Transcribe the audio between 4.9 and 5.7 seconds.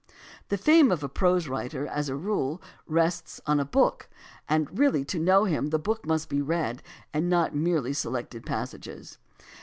to know him